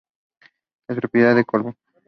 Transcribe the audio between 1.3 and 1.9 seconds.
de Colbún.